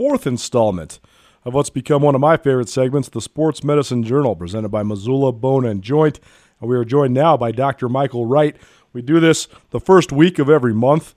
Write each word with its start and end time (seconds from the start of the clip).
fourth 0.00 0.26
installment 0.26 0.98
of 1.44 1.52
what's 1.52 1.68
become 1.68 2.00
one 2.00 2.14
of 2.14 2.22
my 2.22 2.34
favorite 2.34 2.70
segments, 2.70 3.10
the 3.10 3.20
Sports 3.20 3.62
Medicine 3.62 4.02
Journal, 4.02 4.34
presented 4.34 4.70
by 4.70 4.82
Missoula 4.82 5.30
Bone 5.30 5.66
and 5.66 5.82
Joint. 5.82 6.18
And 6.58 6.70
we 6.70 6.76
are 6.76 6.86
joined 6.86 7.12
now 7.12 7.36
by 7.36 7.52
Dr. 7.52 7.86
Michael 7.86 8.24
Wright. 8.24 8.56
We 8.94 9.02
do 9.02 9.20
this 9.20 9.46
the 9.72 9.78
first 9.78 10.10
week 10.10 10.38
of 10.38 10.48
every 10.48 10.72
month, 10.72 11.14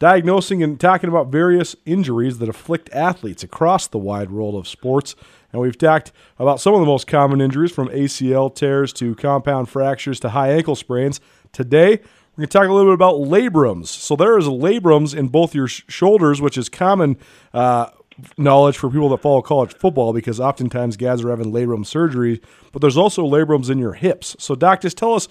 diagnosing 0.00 0.60
and 0.60 0.80
talking 0.80 1.08
about 1.08 1.28
various 1.28 1.76
injuries 1.86 2.38
that 2.38 2.48
afflict 2.48 2.90
athletes 2.92 3.44
across 3.44 3.86
the 3.86 3.96
wide 3.96 4.32
world 4.32 4.56
of 4.56 4.66
sports. 4.66 5.14
And 5.52 5.62
we've 5.62 5.78
talked 5.78 6.10
about 6.36 6.58
some 6.58 6.74
of 6.74 6.80
the 6.80 6.86
most 6.86 7.06
common 7.06 7.40
injuries 7.40 7.70
from 7.70 7.86
ACL 7.90 8.52
tears 8.52 8.92
to 8.94 9.14
compound 9.14 9.68
fractures 9.68 10.18
to 10.18 10.30
high 10.30 10.50
ankle 10.50 10.74
sprains. 10.74 11.20
Today, 11.52 12.00
we're 12.36 12.42
going 12.42 12.48
to 12.48 12.58
talk 12.58 12.68
a 12.68 12.72
little 12.72 12.90
bit 12.90 12.94
about 12.94 13.14
labrums. 13.14 13.86
So 13.86 14.14
there 14.14 14.36
is 14.36 14.46
labrums 14.46 15.16
in 15.16 15.28
both 15.28 15.54
your 15.54 15.68
sh- 15.68 15.84
shoulders, 15.88 16.38
which 16.42 16.58
is 16.58 16.68
common 16.68 17.16
uh, 17.54 17.86
knowledge 18.36 18.78
for 18.78 18.90
people 18.90 19.08
that 19.10 19.18
follow 19.18 19.42
college 19.42 19.74
football 19.74 20.12
because 20.12 20.40
oftentimes 20.40 20.96
guys 20.96 21.22
are 21.22 21.30
having 21.30 21.52
labrum 21.52 21.84
surgery, 21.84 22.40
but 22.72 22.80
there's 22.80 22.96
also 22.96 23.26
labrums 23.26 23.70
in 23.70 23.78
your 23.78 23.94
hips. 23.94 24.36
So, 24.38 24.54
Doc, 24.54 24.80
just 24.80 24.96
tell 24.96 25.14
us, 25.14 25.28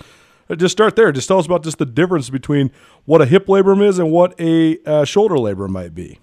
uh, 0.50 0.55
just 0.55 0.73
start 0.73 0.95
there. 0.95 1.11
Just 1.11 1.27
tell 1.27 1.39
us 1.39 1.45
about 1.45 1.64
just 1.64 1.77
the 1.77 1.86
difference 1.86 2.30
between 2.30 2.71
what 3.05 3.21
a 3.21 3.26
hip 3.26 3.48
labrum 3.48 3.86
is 3.86 3.99
and 3.99 4.11
what 4.11 4.39
a 4.39 4.77
uh, 4.86 5.05
shoulder 5.05 5.36
labrum 5.36 5.70
might 5.70 5.95
be. 5.95 6.20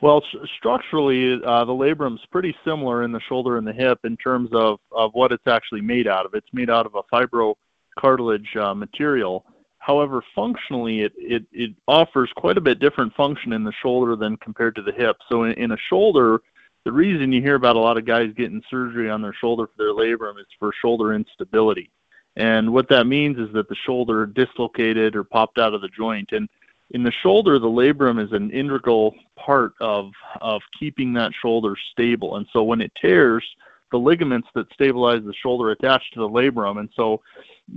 Well, 0.00 0.20
structurally, 0.56 1.34
uh, 1.34 1.64
the 1.64 1.72
labrum's 1.72 2.26
pretty 2.32 2.56
similar 2.64 3.04
in 3.04 3.12
the 3.12 3.20
shoulder 3.28 3.56
and 3.56 3.64
the 3.64 3.72
hip 3.72 4.00
in 4.02 4.16
terms 4.16 4.50
of, 4.52 4.80
of 4.90 5.12
what 5.14 5.30
it's 5.30 5.46
actually 5.46 5.80
made 5.80 6.08
out 6.08 6.26
of. 6.26 6.34
It's 6.34 6.52
made 6.52 6.70
out 6.70 6.86
of 6.86 6.96
a 6.96 7.02
fibrocartilage 7.14 8.56
uh, 8.56 8.74
material 8.74 9.44
However, 9.82 10.22
functionally, 10.32 11.00
it, 11.00 11.12
it, 11.16 11.44
it 11.50 11.74
offers 11.88 12.30
quite 12.36 12.56
a 12.56 12.60
bit 12.60 12.78
different 12.78 13.12
function 13.16 13.52
in 13.52 13.64
the 13.64 13.72
shoulder 13.82 14.14
than 14.14 14.36
compared 14.36 14.76
to 14.76 14.82
the 14.82 14.92
hip. 14.92 15.16
So 15.28 15.42
in, 15.42 15.54
in 15.54 15.72
a 15.72 15.76
shoulder, 15.88 16.40
the 16.84 16.92
reason 16.92 17.32
you 17.32 17.42
hear 17.42 17.56
about 17.56 17.74
a 17.74 17.80
lot 17.80 17.98
of 17.98 18.04
guys 18.04 18.30
getting 18.36 18.62
surgery 18.70 19.10
on 19.10 19.22
their 19.22 19.34
shoulder 19.34 19.66
for 19.66 19.72
their 19.78 19.92
labrum 19.92 20.38
is 20.38 20.46
for 20.56 20.70
shoulder 20.80 21.14
instability. 21.14 21.90
And 22.36 22.72
what 22.72 22.88
that 22.90 23.08
means 23.08 23.38
is 23.38 23.52
that 23.54 23.68
the 23.68 23.74
shoulder 23.84 24.24
dislocated 24.24 25.16
or 25.16 25.24
popped 25.24 25.58
out 25.58 25.74
of 25.74 25.80
the 25.80 25.88
joint. 25.88 26.30
And 26.30 26.48
in 26.92 27.02
the 27.02 27.12
shoulder, 27.20 27.58
the 27.58 27.66
labrum 27.66 28.24
is 28.24 28.30
an 28.30 28.52
integral 28.52 29.16
part 29.34 29.72
of, 29.80 30.12
of 30.40 30.62
keeping 30.78 31.12
that 31.14 31.32
shoulder 31.42 31.74
stable. 31.90 32.36
And 32.36 32.46
so 32.52 32.62
when 32.62 32.80
it 32.80 32.92
tears, 33.00 33.44
the 33.90 33.98
ligaments 33.98 34.46
that 34.54 34.72
stabilize 34.72 35.24
the 35.24 35.34
shoulder 35.34 35.72
attach 35.72 36.02
to 36.12 36.20
the 36.20 36.28
labrum, 36.28 36.78
and 36.78 36.88
so 36.94 37.20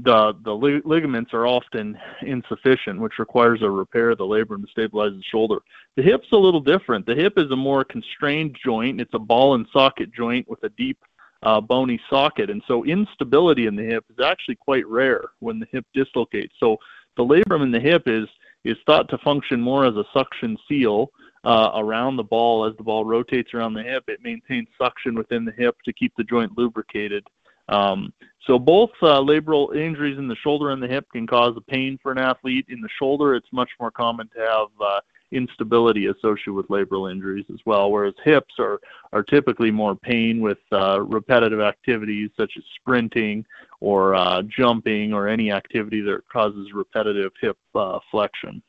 the 0.04 0.34
the 0.44 0.52
ligaments 0.86 1.34
are 1.34 1.48
often 1.48 1.98
insufficient, 2.22 3.00
which 3.00 3.20
requires 3.20 3.62
a 3.62 3.70
repair 3.70 4.12
of 4.12 4.18
the 4.18 4.26
labrum 4.26 4.62
to 4.62 4.72
stabilize 4.72 5.14
the 5.14 5.24
shoulder. 5.24 5.60
The 5.96 6.04
hip's 6.04 6.32
a 6.32 6.38
little 6.38 6.60
different. 6.60 7.06
The 7.06 7.16
hip 7.16 7.34
is 7.38 7.52
a 7.52 7.56
more 7.56 7.84
constrained 7.84 8.58
joint. 8.64 9.00
It's 9.00 9.14
a 9.14 9.20
ball 9.20 9.56
and 9.56 9.66
socket 9.72 10.12
joint 10.14 10.50
with 10.50 10.64
a 10.64 10.70
deep 10.70 10.98
uh, 11.44 11.62
bony 11.62 12.00
socket, 12.10 12.50
and 12.50 12.62
so 12.68 12.84
instability 12.84 13.68
in 13.68 13.76
the 13.76 13.84
hip 13.84 14.04
is 14.10 14.24
actually 14.24 14.56
quite 14.56 14.88
rare 14.88 15.24
when 15.40 15.60
the 15.60 15.68
hip 15.72 15.86
dislocates. 15.94 16.54
So 16.60 16.78
the 17.16 17.24
labrum 17.24 17.64
in 17.64 17.72
the 17.72 17.80
hip 17.80 18.04
is 18.08 18.28
is 18.64 18.78
thought 18.88 19.08
to 19.10 19.18
function 19.20 19.62
more 19.62 19.86
as 19.86 19.96
a 19.96 20.06
suction 20.12 20.58
seal 20.68 21.12
uh, 21.44 21.72
around 21.76 22.18
the 22.18 22.24
ball 22.24 22.66
as 22.66 22.76
the 22.78 22.84
ball 22.84 23.06
rotates 23.06 23.54
around 23.54 23.76
the 23.76 23.84
hip. 23.84 24.04
It 24.08 24.20
maintains 24.24 24.68
suction 24.78 25.16
within 25.16 25.46
the 25.46 25.52
hip 25.52 25.76
to 25.86 25.94
keep 25.94 26.12
the 26.18 26.24
joint 26.24 26.58
lubricated. 26.58 27.24
Um, 27.70 28.14
so 28.46 28.60
both 28.60 28.92
uh, 29.02 29.20
labral 29.20 29.76
injuries 29.76 30.20
in 30.20 30.28
the 30.28 30.36
shoulder 30.36 30.70
and 30.70 30.82
the 30.82 30.88
hip 30.88 31.08
can 31.12 31.26
cause 31.26 31.56
a 31.58 31.62
pain 31.62 31.98
for 32.02 32.12
an 32.12 32.20
athlete. 32.20 32.66
In 32.70 32.80
the 32.82 32.90
shoulder, 33.00 33.36
it's 33.36 33.52
much 33.52 33.70
more 33.80 33.90
common 33.90 34.30
to 34.36 34.40
have 34.40 34.68
uh, 34.80 35.00
instability 35.32 36.08
associated 36.08 36.54
with 36.54 36.68
labral 36.68 37.12
injuries 37.12 37.46
as 37.52 37.60
well, 37.66 37.92
whereas 37.92 38.14
hips 38.24 38.54
are, 38.60 38.80
are 39.14 39.24
typically 39.24 39.72
more 39.72 39.96
pain 39.96 40.42
with 40.42 40.60
uh, 40.72 41.02
repetitive 41.02 41.60
activities 41.60 42.30
such 42.38 42.54
as 42.58 42.64
sprinting 42.80 43.44
or 43.80 44.14
uh, 44.14 44.44
jumping 44.44 45.12
or 45.12 45.28
any 45.28 45.52
activity 45.52 46.02
that 46.02 46.22
causes 46.32 46.72
repetitive 46.74 47.32
hip 47.42 47.58
uh, 47.74 48.00
flexion 48.12 48.62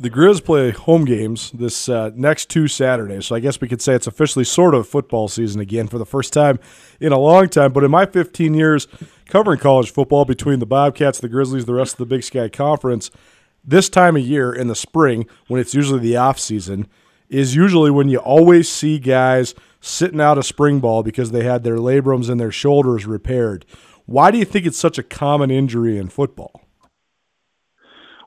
the 0.00 0.10
Grizz 0.10 0.44
play 0.44 0.70
home 0.70 1.04
games 1.04 1.50
this 1.50 1.88
uh, 1.88 2.10
next 2.14 2.48
two 2.48 2.68
Saturdays. 2.68 3.26
So 3.26 3.34
I 3.34 3.40
guess 3.40 3.60
we 3.60 3.68
could 3.68 3.82
say 3.82 3.94
it's 3.94 4.06
officially 4.06 4.44
sort 4.44 4.74
of 4.74 4.86
football 4.86 5.26
season 5.26 5.60
again 5.60 5.88
for 5.88 5.98
the 5.98 6.06
first 6.06 6.32
time 6.32 6.60
in 7.00 7.12
a 7.12 7.18
long 7.18 7.48
time. 7.48 7.72
But 7.72 7.84
in 7.84 7.90
my 7.90 8.06
15 8.06 8.54
years 8.54 8.86
covering 9.26 9.58
college 9.58 9.90
football 9.90 10.24
between 10.24 10.60
the 10.60 10.66
Bobcats, 10.66 11.18
the 11.18 11.28
Grizzlies, 11.28 11.64
the 11.64 11.74
rest 11.74 11.94
of 11.94 11.98
the 11.98 12.06
Big 12.06 12.22
Sky 12.22 12.48
Conference, 12.48 13.10
this 13.64 13.88
time 13.88 14.16
of 14.16 14.22
year 14.22 14.52
in 14.52 14.68
the 14.68 14.76
spring, 14.76 15.26
when 15.48 15.60
it's 15.60 15.74
usually 15.74 16.00
the 16.00 16.16
off 16.16 16.38
season, 16.38 16.86
is 17.28 17.56
usually 17.56 17.90
when 17.90 18.08
you 18.08 18.18
always 18.18 18.68
see 18.68 18.98
guys 18.98 19.54
sitting 19.80 20.20
out 20.20 20.38
a 20.38 20.42
spring 20.42 20.80
ball 20.80 21.02
because 21.02 21.32
they 21.32 21.44
had 21.44 21.64
their 21.64 21.76
labrums 21.76 22.30
and 22.30 22.40
their 22.40 22.52
shoulders 22.52 23.04
repaired. 23.04 23.66
Why 24.06 24.30
do 24.30 24.38
you 24.38 24.44
think 24.44 24.64
it's 24.64 24.78
such 24.78 24.96
a 24.96 25.02
common 25.02 25.50
injury 25.50 25.98
in 25.98 26.08
football? 26.08 26.67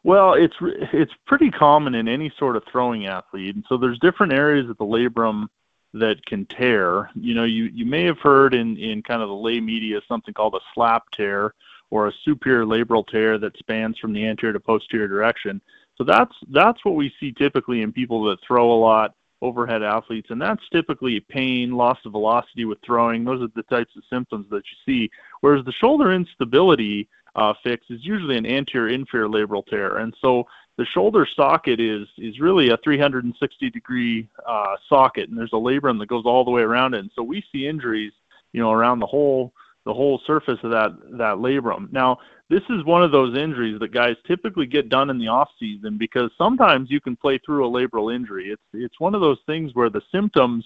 Well, 0.04 0.34
it's 0.34 0.56
it's 0.62 1.14
pretty 1.28 1.52
common 1.52 1.94
in 1.94 2.08
any 2.08 2.34
sort 2.40 2.56
of 2.56 2.64
throwing 2.72 3.06
athlete, 3.06 3.56
and 3.56 3.64
so 3.70 3.78
there's 3.78 4.00
different 4.00 4.34
areas 4.34 4.70
of 4.70 4.78
the 4.78 4.86
labrum 4.86 5.48
that 5.94 6.26
can 6.26 6.46
tear. 6.46 7.12
You 7.16 7.36
know, 7.36 7.44
you 7.44 7.66
you 7.66 7.86
may 7.86 8.04
have 8.06 8.20
heard 8.20 8.54
in 8.54 8.78
in 8.78 9.04
kind 9.04 9.22
of 9.22 9.30
the 9.30 9.36
lay 9.36 9.60
media 9.60 10.02
something 10.08 10.34
called 10.34 10.56
a 10.56 10.60
slap 10.74 11.04
tear 11.12 11.54
or 11.92 12.08
a 12.08 12.14
superior 12.26 12.66
labral 12.66 13.06
tear 13.06 13.38
that 13.38 13.58
spans 13.58 14.00
from 14.00 14.14
the 14.14 14.26
anterior 14.26 14.54
to 14.54 14.60
posterior 14.60 15.08
direction. 15.08 15.62
So 15.98 16.04
that's 16.04 16.34
that's 16.50 16.84
what 16.84 16.96
we 16.96 17.14
see 17.20 17.32
typically 17.32 17.82
in 17.84 17.92
people 17.92 18.24
that 18.24 18.40
throw 18.48 18.72
a 18.72 18.80
lot, 18.80 19.14
overhead 19.44 19.84
athletes, 19.84 20.32
and 20.32 20.42
that's 20.42 20.68
typically 20.72 21.20
pain, 21.20 21.74
loss 21.74 22.00
of 22.06 22.14
velocity 22.14 22.66
with 22.66 22.80
throwing. 22.84 23.24
Those 23.24 23.44
are 23.44 23.52
the 23.56 23.64
types 23.64 23.96
of 23.96 24.04
symptoms 24.10 24.48
that 24.50 24.64
you 24.66 24.78
see. 24.84 25.12
Whereas 25.42 25.64
the 25.66 25.74
shoulder 25.74 26.12
instability 26.12 27.08
uh, 27.36 27.54
fix 27.64 27.86
is 27.90 28.00
usually 28.04 28.38
an 28.38 28.46
anterior 28.46 28.94
inferior 28.94 29.28
labral 29.28 29.66
tear. 29.66 29.98
And 29.98 30.14
so 30.22 30.46
the 30.78 30.86
shoulder 30.94 31.28
socket 31.36 31.80
is 31.80 32.08
is 32.18 32.40
really 32.40 32.70
a 32.70 32.78
360 32.84 33.70
degree 33.70 34.28
uh, 34.48 34.76
socket, 34.90 35.30
and 35.30 35.38
there's 35.38 35.54
a 35.54 35.58
labrum 35.58 36.00
that 36.00 36.08
goes 36.08 36.26
all 36.26 36.44
the 36.44 36.52
way 36.52 36.62
around 36.62 36.94
it. 36.94 37.00
And 37.00 37.12
so 37.16 37.24
we 37.24 37.44
see 37.52 37.68
injuries, 37.68 38.14
you 38.54 38.62
know, 38.62 38.72
around 38.72 39.00
the 39.00 39.06
whole 39.06 39.54
the 39.86 39.94
whole 39.94 40.22
surface 40.26 40.60
of 40.64 40.72
that 40.72 40.92
that 41.12 41.38
labrum. 41.38 41.92
Now 41.92 42.18
this 42.50 42.64
is 42.70 42.84
one 42.84 43.04
of 43.04 43.12
those 43.12 43.38
injuries 43.38 43.80
that 43.80 43.94
guys 43.94 44.16
typically 44.28 44.66
get 44.66 44.90
done 44.90 45.10
in 45.10 45.18
the 45.18 45.28
off 45.28 45.50
season 45.58 45.98
because 45.98 46.30
sometimes 46.38 46.92
you 46.92 47.00
can 47.00 47.16
play 47.16 47.40
through 47.46 47.66
a 47.66 47.70
labral 47.70 48.14
injury. 48.14 48.50
It's 48.50 48.62
it's 48.74 49.00
one 49.00 49.16
of 49.16 49.22
those 49.22 49.40
things 49.46 49.72
where 49.74 49.90
the 49.90 50.02
symptoms 50.12 50.66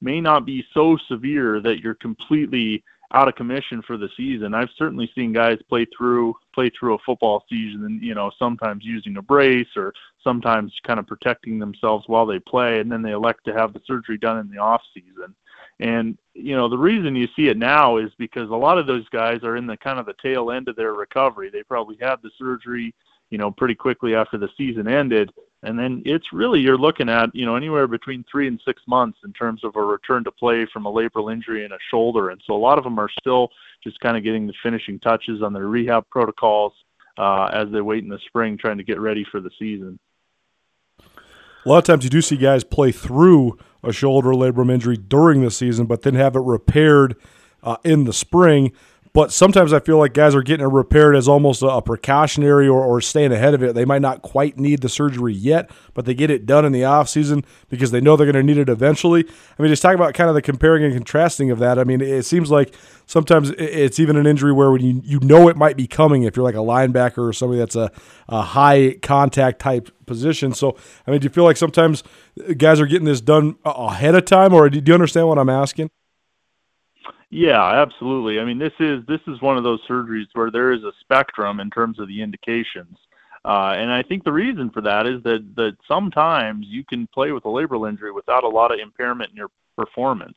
may 0.00 0.20
not 0.20 0.46
be 0.46 0.64
so 0.72 0.96
severe 1.08 1.60
that 1.60 1.80
you're 1.80 1.94
completely 1.94 2.82
out 3.12 3.28
of 3.28 3.34
commission 3.34 3.82
for 3.82 3.96
the 3.96 4.08
season. 4.16 4.54
I've 4.54 4.68
certainly 4.76 5.10
seen 5.14 5.32
guys 5.32 5.58
play 5.68 5.86
through 5.96 6.34
play 6.54 6.70
through 6.70 6.94
a 6.94 6.98
football 7.04 7.44
season, 7.48 7.84
and 7.84 8.02
you 8.02 8.14
know, 8.14 8.30
sometimes 8.38 8.84
using 8.84 9.16
a 9.16 9.22
brace 9.22 9.68
or 9.76 9.92
sometimes 10.22 10.72
kind 10.86 11.00
of 11.00 11.06
protecting 11.06 11.58
themselves 11.58 12.04
while 12.06 12.26
they 12.26 12.38
play, 12.38 12.80
and 12.80 12.90
then 12.90 13.02
they 13.02 13.12
elect 13.12 13.44
to 13.46 13.52
have 13.52 13.72
the 13.72 13.80
surgery 13.86 14.18
done 14.18 14.38
in 14.38 14.50
the 14.50 14.58
off 14.58 14.82
season. 14.94 15.34
And 15.80 16.18
you 16.34 16.56
know 16.56 16.68
the 16.68 16.78
reason 16.78 17.16
you 17.16 17.26
see 17.34 17.48
it 17.48 17.56
now 17.56 17.96
is 17.96 18.10
because 18.18 18.50
a 18.50 18.54
lot 18.54 18.78
of 18.78 18.86
those 18.86 19.08
guys 19.08 19.42
are 19.42 19.56
in 19.56 19.66
the 19.66 19.76
kind 19.76 19.98
of 19.98 20.06
the 20.06 20.14
tail 20.22 20.50
end 20.50 20.68
of 20.68 20.76
their 20.76 20.94
recovery. 20.94 21.50
They 21.50 21.62
probably 21.62 21.96
had 22.00 22.16
the 22.22 22.30
surgery, 22.38 22.94
you 23.30 23.38
know, 23.38 23.50
pretty 23.50 23.74
quickly 23.74 24.14
after 24.14 24.38
the 24.38 24.50
season 24.56 24.86
ended, 24.86 25.32
and 25.62 25.78
then 25.78 26.02
it's 26.06 26.32
really 26.32 26.60
you're 26.60 26.78
looking 26.78 27.08
at 27.08 27.34
you 27.34 27.44
know 27.44 27.56
anywhere 27.56 27.86
between 27.86 28.24
three 28.30 28.48
and 28.48 28.60
six 28.64 28.82
months 28.86 29.18
in 29.24 29.32
terms 29.32 29.62
of 29.64 29.76
a 29.76 29.82
return 29.82 30.24
to 30.24 30.30
play 30.30 30.66
from 30.72 30.86
a 30.86 30.92
labral 30.92 31.32
injury 31.32 31.64
in 31.64 31.72
a 31.72 31.78
shoulder. 31.90 32.30
And 32.30 32.40
so 32.46 32.54
a 32.54 32.56
lot 32.56 32.78
of 32.78 32.84
them 32.84 32.98
are 32.98 33.10
still 33.20 33.50
just 33.82 34.00
kind 34.00 34.16
of 34.16 34.22
getting 34.22 34.46
the 34.46 34.54
finishing 34.62 34.98
touches 35.00 35.42
on 35.42 35.52
their 35.52 35.66
rehab 35.66 36.08
protocols 36.10 36.72
uh, 37.18 37.46
as 37.52 37.68
they 37.70 37.80
wait 37.80 38.02
in 38.02 38.08
the 38.08 38.18
spring, 38.26 38.56
trying 38.56 38.78
to 38.78 38.84
get 38.84 39.00
ready 39.00 39.24
for 39.30 39.40
the 39.40 39.50
season. 39.58 39.98
A 40.98 41.68
lot 41.68 41.78
of 41.78 41.84
times 41.84 42.04
you 42.04 42.10
do 42.10 42.22
see 42.22 42.38
guys 42.38 42.64
play 42.64 42.90
through 42.90 43.58
a 43.82 43.92
shoulder 43.92 44.30
labrum 44.30 44.72
injury 44.72 44.96
during 44.96 45.42
the 45.42 45.50
season, 45.50 45.86
but 45.86 46.02
then 46.02 46.14
have 46.14 46.34
it 46.36 46.40
repaired 46.40 47.16
uh, 47.62 47.76
in 47.84 48.04
the 48.04 48.14
spring. 48.14 48.72
But 49.12 49.32
sometimes 49.32 49.72
I 49.72 49.80
feel 49.80 49.98
like 49.98 50.14
guys 50.14 50.36
are 50.36 50.42
getting 50.42 50.64
it 50.64 50.70
repaired 50.70 51.16
as 51.16 51.26
almost 51.26 51.62
a, 51.62 51.82
precautionary 51.82 52.68
or, 52.68 52.84
or 52.84 53.00
staying 53.00 53.32
ahead 53.32 53.54
of 53.54 53.62
it. 53.62 53.74
They 53.74 53.84
might 53.84 54.02
not 54.02 54.22
quite 54.22 54.56
need 54.56 54.82
the 54.82 54.88
surgery 54.88 55.32
yet, 55.32 55.68
but 55.94 56.04
they 56.04 56.14
get 56.14 56.30
it 56.30 56.46
done 56.46 56.64
in 56.64 56.70
the 56.70 56.84
off 56.84 57.08
season 57.08 57.44
because 57.68 57.90
they 57.90 58.00
know 58.00 58.16
they're 58.16 58.30
going 58.30 58.34
to 58.34 58.42
need 58.42 58.60
it 58.60 58.68
eventually. 58.68 59.24
I 59.58 59.62
mean, 59.62 59.70
just 59.70 59.82
talk 59.82 59.96
about 59.96 60.14
kind 60.14 60.28
of 60.28 60.34
the 60.34 60.42
comparing 60.42 60.84
and 60.84 60.94
contrasting 60.94 61.50
of 61.50 61.58
that. 61.58 61.78
I 61.78 61.84
mean, 61.84 62.00
it 62.00 62.24
seems 62.24 62.52
like 62.52 62.72
sometimes 63.06 63.50
it's 63.58 63.98
even 63.98 64.16
an 64.16 64.26
injury 64.26 64.52
where 64.52 64.70
when 64.70 64.82
you, 64.82 65.00
you 65.04 65.18
know 65.20 65.48
it 65.48 65.56
might 65.56 65.76
be 65.76 65.88
coming 65.88 66.22
if 66.22 66.36
you're 66.36 66.44
like 66.44 66.54
a 66.54 66.58
linebacker 66.58 67.28
or 67.28 67.32
somebody 67.32 67.58
that's 67.58 67.76
a, 67.76 67.90
a 68.28 68.42
high 68.42 68.94
contact 69.02 69.58
type 69.58 69.90
position. 70.06 70.54
So, 70.54 70.76
I 71.06 71.10
mean, 71.10 71.18
do 71.18 71.24
you 71.24 71.30
feel 71.30 71.44
like 71.44 71.56
sometimes 71.56 72.04
guys 72.56 72.78
are 72.78 72.86
getting 72.86 73.06
this 73.06 73.20
done 73.20 73.56
ahead 73.64 74.14
of 74.14 74.24
time, 74.24 74.54
or 74.54 74.70
do 74.70 74.80
you 74.84 74.94
understand 74.94 75.26
what 75.26 75.38
I'm 75.38 75.50
asking? 75.50 75.90
Yeah, 77.30 77.62
absolutely. 77.80 78.40
I 78.40 78.44
mean, 78.44 78.58
this 78.58 78.72
is 78.80 79.04
this 79.06 79.20
is 79.28 79.40
one 79.40 79.56
of 79.56 79.62
those 79.62 79.80
surgeries 79.88 80.26
where 80.32 80.50
there 80.50 80.72
is 80.72 80.82
a 80.82 80.92
spectrum 81.00 81.60
in 81.60 81.70
terms 81.70 81.98
of 82.00 82.08
the 82.08 82.20
indications. 82.22 82.96
Uh, 83.44 83.74
and 83.76 83.90
I 83.90 84.02
think 84.02 84.24
the 84.24 84.32
reason 84.32 84.68
for 84.70 84.80
that 84.82 85.06
is 85.06 85.22
that 85.22 85.54
that 85.56 85.76
sometimes 85.86 86.66
you 86.68 86.84
can 86.84 87.06
play 87.14 87.30
with 87.32 87.44
a 87.44 87.48
labral 87.48 87.88
injury 87.88 88.10
without 88.12 88.44
a 88.44 88.48
lot 88.48 88.72
of 88.72 88.80
impairment 88.80 89.30
in 89.30 89.36
your 89.36 89.50
performance, 89.76 90.36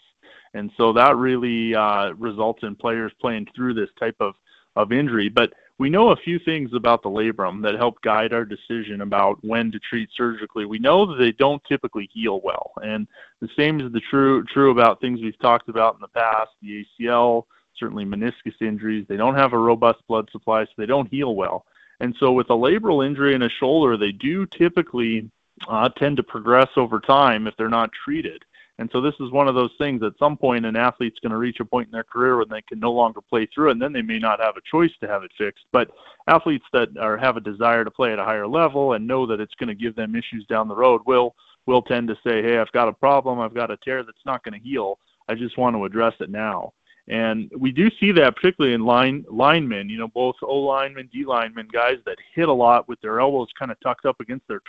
and 0.53 0.71
so 0.77 0.93
that 0.93 1.15
really 1.17 1.73
uh, 1.75 2.11
results 2.11 2.61
in 2.63 2.75
players 2.75 3.11
playing 3.19 3.47
through 3.55 3.73
this 3.73 3.89
type 3.99 4.15
of 4.19 4.35
of 4.75 4.91
injury. 4.91 5.29
But 5.29 5.51
we 5.79 5.89
know 5.89 6.09
a 6.09 6.15
few 6.15 6.39
things 6.39 6.71
about 6.73 7.01
the 7.01 7.09
labrum 7.09 7.61
that 7.63 7.75
help 7.75 7.99
guide 8.01 8.31
our 8.31 8.45
decision 8.45 9.01
about 9.01 9.43
when 9.43 9.71
to 9.71 9.79
treat 9.79 10.09
surgically. 10.15 10.65
We 10.65 10.79
know 10.79 11.05
that 11.05 11.15
they 11.15 11.31
don't 11.31 11.63
typically 11.67 12.09
heal 12.13 12.41
well, 12.43 12.71
and 12.83 13.07
the 13.41 13.49
same 13.57 13.79
is 13.81 13.91
the 13.91 14.01
true 14.09 14.43
true 14.45 14.71
about 14.71 15.01
things 15.01 15.21
we've 15.21 15.39
talked 15.39 15.69
about 15.69 15.95
in 15.95 16.01
the 16.01 16.07
past, 16.09 16.51
the 16.61 16.85
ACL, 17.01 17.45
certainly 17.77 18.05
meniscus 18.05 18.61
injuries. 18.61 19.05
They 19.07 19.17
don't 19.17 19.35
have 19.35 19.53
a 19.53 19.57
robust 19.57 19.99
blood 20.07 20.29
supply, 20.31 20.63
so 20.65 20.71
they 20.77 20.85
don't 20.85 21.09
heal 21.09 21.35
well. 21.35 21.65
And 21.99 22.15
so, 22.19 22.31
with 22.31 22.49
a 22.49 22.53
labral 22.53 23.05
injury 23.05 23.33
in 23.33 23.43
a 23.43 23.49
shoulder, 23.49 23.97
they 23.97 24.11
do 24.11 24.45
typically 24.45 25.29
uh, 25.67 25.89
tend 25.89 26.17
to 26.17 26.23
progress 26.23 26.69
over 26.75 26.99
time 26.99 27.47
if 27.47 27.55
they're 27.57 27.69
not 27.69 27.91
treated. 27.91 28.43
And 28.79 28.89
so 28.91 29.01
this 29.01 29.13
is 29.19 29.31
one 29.31 29.47
of 29.47 29.53
those 29.53 29.71
things 29.77 30.01
at 30.01 30.13
some 30.17 30.35
point 30.35 30.65
an 30.65 30.75
athlete's 30.75 31.19
going 31.19 31.31
to 31.31 31.37
reach 31.37 31.59
a 31.59 31.65
point 31.65 31.87
in 31.87 31.91
their 31.91 32.03
career 32.03 32.37
when 32.37 32.49
they 32.49 32.61
can 32.63 32.79
no 32.79 32.91
longer 32.91 33.21
play 33.21 33.47
through 33.53 33.69
and 33.69 33.81
then 33.81 33.93
they 33.93 34.01
may 34.01 34.17
not 34.17 34.39
have 34.39 34.57
a 34.57 34.61
choice 34.69 34.91
to 34.99 35.07
have 35.07 35.23
it 35.23 35.31
fixed. 35.37 35.65
But 35.71 35.91
athletes 36.27 36.65
that 36.73 36.97
are 36.97 37.17
have 37.17 37.37
a 37.37 37.41
desire 37.41 37.83
to 37.83 37.91
play 37.91 38.13
at 38.13 38.19
a 38.19 38.23
higher 38.23 38.47
level 38.47 38.93
and 38.93 39.05
know 39.05 39.25
that 39.27 39.39
it's 39.39 39.53
going 39.55 39.69
to 39.69 39.75
give 39.75 39.95
them 39.95 40.15
issues 40.15 40.45
down 40.47 40.67
the 40.67 40.75
road 40.75 41.01
will 41.05 41.35
will 41.65 41.81
tend 41.81 42.07
to 42.09 42.15
say, 42.25 42.41
"Hey, 42.41 42.57
I've 42.57 42.71
got 42.71 42.89
a 42.89 42.93
problem. 42.93 43.39
I've 43.39 43.53
got 43.53 43.71
a 43.71 43.77
tear 43.77 44.03
that's 44.03 44.25
not 44.25 44.43
going 44.43 44.59
to 44.59 44.67
heal. 44.67 44.99
I 45.29 45.35
just 45.35 45.57
want 45.57 45.75
to 45.75 45.85
address 45.85 46.15
it 46.19 46.29
now." 46.29 46.73
And 47.07 47.51
we 47.57 47.71
do 47.71 47.89
see 47.99 48.11
that 48.13 48.35
particularly 48.35 48.73
in 48.73 48.85
line 48.85 49.25
linemen, 49.29 49.89
you 49.89 49.97
know, 49.97 50.07
both 50.07 50.35
O 50.41 50.57
linemen, 50.57 51.09
D 51.11 51.25
linemen, 51.25 51.67
guys 51.71 51.97
that 52.05 52.17
hit 52.33 52.47
a 52.47 52.53
lot 52.53 52.87
with 52.87 52.99
their 53.01 53.19
elbows 53.19 53.49
kind 53.59 53.71
of 53.71 53.79
tucked 53.81 54.05
up 54.05 54.19
against 54.21 54.47
their 54.47 54.61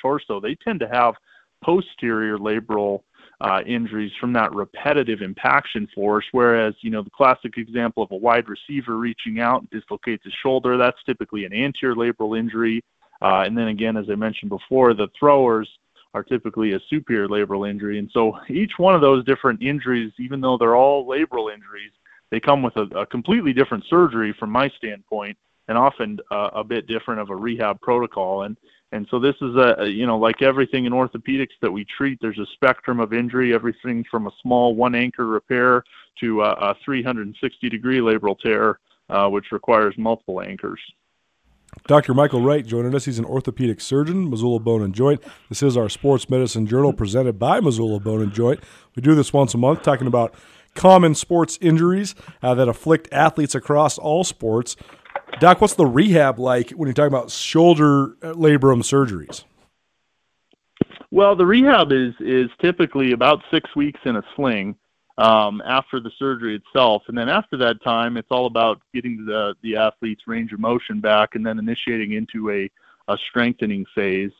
torso. 0.00 0.40
They 0.40 0.54
tend 0.54 0.80
to 0.80 0.88
have 0.88 1.14
posterior 1.62 2.38
labral 2.38 3.02
uh, 3.42 3.60
injuries 3.66 4.12
from 4.20 4.32
that 4.32 4.54
repetitive 4.54 5.20
impaction 5.20 5.88
force. 5.94 6.24
Whereas, 6.30 6.74
you 6.80 6.90
know, 6.90 7.02
the 7.02 7.10
classic 7.10 7.58
example 7.58 8.02
of 8.02 8.10
a 8.12 8.16
wide 8.16 8.46
receiver 8.48 8.96
reaching 8.96 9.40
out 9.40 9.62
and 9.62 9.70
dislocates 9.70 10.22
his 10.24 10.32
shoulder, 10.42 10.76
that's 10.76 11.02
typically 11.04 11.44
an 11.44 11.52
anterior 11.52 11.96
labral 11.96 12.38
injury. 12.38 12.84
Uh, 13.20 13.42
and 13.44 13.58
then 13.58 13.68
again, 13.68 13.96
as 13.96 14.06
I 14.08 14.14
mentioned 14.14 14.50
before, 14.50 14.94
the 14.94 15.08
throwers 15.18 15.68
are 16.14 16.22
typically 16.22 16.74
a 16.74 16.80
superior 16.88 17.26
labral 17.26 17.68
injury. 17.68 17.98
And 17.98 18.08
so 18.12 18.38
each 18.48 18.72
one 18.76 18.94
of 18.94 19.00
those 19.00 19.24
different 19.24 19.60
injuries, 19.60 20.12
even 20.20 20.40
though 20.40 20.56
they're 20.56 20.76
all 20.76 21.06
labral 21.06 21.52
injuries, 21.52 21.92
they 22.30 22.38
come 22.38 22.62
with 22.62 22.76
a, 22.76 22.82
a 22.96 23.06
completely 23.06 23.52
different 23.52 23.84
surgery 23.90 24.34
from 24.38 24.50
my 24.50 24.68
standpoint 24.76 25.36
and 25.68 25.76
often 25.76 26.20
uh, 26.30 26.50
a 26.54 26.62
bit 26.62 26.86
different 26.86 27.20
of 27.20 27.30
a 27.30 27.36
rehab 27.36 27.80
protocol. 27.80 28.42
And 28.42 28.56
and 28.92 29.06
so 29.10 29.18
this 29.18 29.34
is 29.40 29.56
a, 29.56 29.88
you 29.88 30.06
know, 30.06 30.18
like 30.18 30.42
everything 30.42 30.84
in 30.84 30.92
orthopedics 30.92 31.56
that 31.62 31.72
we 31.72 31.86
treat, 31.96 32.18
there's 32.20 32.38
a 32.38 32.46
spectrum 32.52 33.00
of 33.00 33.14
injury, 33.14 33.54
everything 33.54 34.04
from 34.10 34.26
a 34.26 34.30
small 34.42 34.74
one 34.74 34.94
anchor 34.94 35.26
repair 35.26 35.82
to 36.20 36.42
a, 36.42 36.50
a 36.52 36.76
360 36.84 37.68
degree 37.70 37.98
labral 37.98 38.38
tear, 38.38 38.78
uh, 39.08 39.28
which 39.28 39.46
requires 39.50 39.94
multiple 39.96 40.42
anchors. 40.42 40.80
Dr. 41.86 42.12
Michael 42.12 42.42
Wright 42.42 42.66
joining 42.66 42.94
us. 42.94 43.06
He's 43.06 43.18
an 43.18 43.24
orthopedic 43.24 43.80
surgeon, 43.80 44.28
Missoula 44.28 44.60
Bone 44.60 44.82
and 44.82 44.94
Joint. 44.94 45.22
This 45.48 45.62
is 45.62 45.74
our 45.74 45.88
Sports 45.88 46.28
Medicine 46.28 46.66
Journal 46.66 46.92
presented 46.92 47.38
by 47.38 47.60
Missoula 47.60 47.98
Bone 47.98 48.20
and 48.20 48.32
Joint. 48.32 48.60
We 48.94 49.00
do 49.00 49.14
this 49.14 49.32
once 49.32 49.54
a 49.54 49.58
month 49.58 49.82
talking 49.82 50.06
about 50.06 50.34
common 50.74 51.14
sports 51.14 51.58
injuries 51.62 52.14
uh, 52.42 52.54
that 52.54 52.68
afflict 52.68 53.08
athletes 53.10 53.54
across 53.54 53.96
all 53.96 54.22
sports. 54.22 54.76
Doc, 55.38 55.60
what's 55.60 55.74
the 55.74 55.86
rehab 55.86 56.38
like 56.38 56.70
when 56.70 56.86
you're 56.86 56.94
talking 56.94 57.12
about 57.12 57.30
shoulder 57.30 58.16
uh, 58.22 58.32
labrum 58.34 58.82
surgeries? 58.82 59.44
Well, 61.10 61.36
the 61.36 61.46
rehab 61.46 61.92
is 61.92 62.14
is 62.20 62.48
typically 62.60 63.12
about 63.12 63.40
six 63.50 63.74
weeks 63.76 64.00
in 64.04 64.16
a 64.16 64.22
sling 64.34 64.76
um, 65.18 65.62
after 65.66 66.00
the 66.00 66.10
surgery 66.18 66.56
itself, 66.56 67.02
and 67.08 67.18
then 67.18 67.28
after 67.28 67.56
that 67.58 67.82
time, 67.82 68.16
it's 68.16 68.28
all 68.30 68.46
about 68.46 68.80
getting 68.94 69.26
the 69.26 69.54
the 69.62 69.76
athlete's 69.76 70.22
range 70.26 70.52
of 70.52 70.60
motion 70.60 71.00
back, 71.00 71.34
and 71.34 71.44
then 71.44 71.58
initiating 71.58 72.12
into 72.12 72.50
a 72.50 72.70
a 73.08 73.18
strengthening 73.28 73.84
phase, 73.94 74.30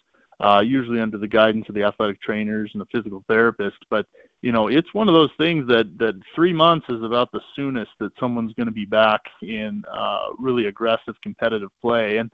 uh, 0.41 0.63
usually 0.65 1.01
under 1.01 1.19
the 1.19 1.29
guidance 1.29 1.69
of 1.69 1.75
the 1.75 1.83
athletic 1.83 2.23
trainers 2.23 2.71
and 2.73 2.81
the 2.81 2.87
physical 2.87 3.25
therapist. 3.29 3.77
But 3.91 4.07
you 4.43 4.51
know, 4.51 4.67
it's 4.67 4.93
one 4.93 5.09
of 5.09 5.15
those 5.15 5.31
things 5.39 5.67
that 5.69 5.99
that 5.99 6.21
three 6.35 6.53
months 6.53 6.87
is 6.89 7.03
about 7.03 7.31
the 7.33 7.41
soonest 7.55 7.93
that 8.01 8.13
someone's 8.19 8.53
going 8.55 8.67
to 8.67 8.73
be 8.73 8.85
back 8.85 9.23
in 9.41 9.85
uh, 9.91 10.27
really 10.39 10.67
aggressive 10.67 11.15
competitive 11.23 11.71
play. 11.81 12.19
And 12.19 12.31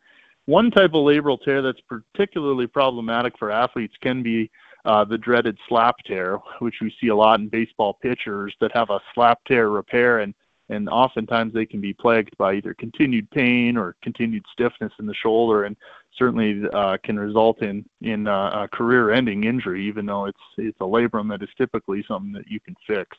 one 0.47 0.71
type 0.71 0.95
of 0.95 1.05
labral 1.05 1.39
tear 1.41 1.61
that's 1.61 1.81
particularly 1.83 2.67
problematic 2.67 3.39
for 3.39 3.51
athletes 3.51 3.95
can 4.01 4.23
be 4.23 4.51
uh, 4.87 5.05
the 5.05 5.19
dreaded 5.19 5.59
slap 5.69 5.97
tear, 6.07 6.39
which 6.61 6.77
we 6.81 6.95
see 6.99 7.09
a 7.09 7.15
lot 7.15 7.41
in 7.41 7.49
baseball 7.49 7.99
pitchers 8.01 8.55
that 8.63 8.75
have 8.75 8.89
a 8.89 9.01
slap 9.15 9.45
tear 9.45 9.69
repair 9.69 10.21
and 10.21 10.35
and 10.69 10.89
oftentimes 10.89 11.53
they 11.55 11.67
can 11.67 11.81
be 11.81 11.93
plagued 11.93 12.37
by 12.37 12.55
either 12.55 12.75
continued 12.75 13.31
pain 13.31 13.77
or 13.77 13.97
continued 14.03 14.45
stiffness 14.53 14.93
in 14.99 15.07
the 15.07 15.15
shoulder, 15.15 15.65
and 15.65 15.77
certainly 16.17 16.63
uh, 16.73 16.97
can 17.03 17.19
result 17.19 17.63
in 17.63 17.85
in 18.03 18.27
uh, 18.27 18.65
a 18.65 18.69
career-ending 18.69 19.45
injury, 19.45 19.87
even 19.87 20.07
though 20.07 20.27
it's 20.27 20.39
it's 20.57 20.81
a 20.81 20.85
labrum 20.85 21.29
that 21.31 21.43
is 21.43 21.49
typically 21.57 22.05
something 22.07 22.33
that 22.33 22.49
you 22.49 22.61
can 22.61 22.77
fix. 22.87 23.17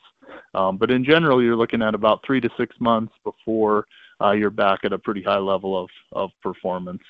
Um, 0.54 0.76
but 0.76 0.90
in 0.90 1.04
general, 1.04 1.42
you're 1.42 1.56
looking 1.56 1.82
at 1.82 1.94
about 1.94 2.24
three 2.24 2.40
to 2.40 2.50
six 2.56 2.76
months 2.80 3.14
before 3.24 3.86
uh, 4.20 4.32
you're 4.32 4.50
back 4.50 4.80
at 4.84 4.92
a 4.92 4.98
pretty 4.98 5.22
high 5.22 5.38
level 5.38 5.80
of 5.82 5.90
of 6.12 6.30
performance. 6.42 7.02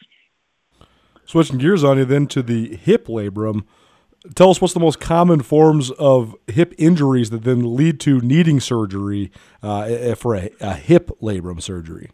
Switching 1.27 1.59
gears 1.59 1.85
on 1.85 1.99
you 1.99 2.05
then 2.05 2.27
to 2.29 2.43
the 2.43 2.77
hip 2.77 3.07
labrum 3.07 3.65
tell 4.35 4.51
us 4.51 4.61
what's 4.61 4.75
the 4.75 4.81
most 4.81 5.01
common 5.01 5.43
forms 5.43 5.91
of 5.93 6.37
hip 6.47 6.75
injuries 6.79 7.31
that 7.31 7.45
then 7.45 7.75
lead 7.75 8.01
to 8.01 8.21
needing 8.21 8.61
surgery 8.61 9.31
uh, 9.63 10.15
for 10.15 10.35
a, 10.35 10.51
a, 10.61 10.75
hip 10.75 11.11
labrum 11.21 11.61
surgery. 11.61 12.11